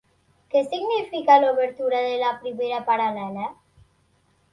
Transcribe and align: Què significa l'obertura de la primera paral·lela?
Què 0.51 0.61
significa 0.69 1.35
l'obertura 1.43 1.99
de 2.05 2.15
la 2.21 2.31
primera 2.45 2.79
paral·lela? 2.89 3.45